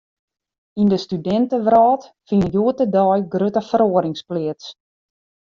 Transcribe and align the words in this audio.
Yn 0.79 0.87
de 0.91 0.97
studintewrâld 1.05 2.03
fine 2.27 2.45
hjoed-de-dei 2.53 3.19
grutte 3.33 3.61
feroarings 3.69 4.21
pleats. 4.29 4.65